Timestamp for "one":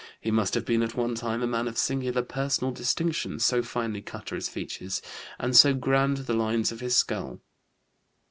0.95-1.13